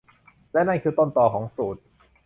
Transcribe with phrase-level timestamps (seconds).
[0.53, 1.77] และนั่นคือต้นตอของสูต